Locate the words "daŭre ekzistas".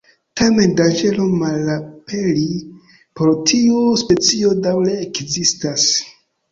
4.67-5.91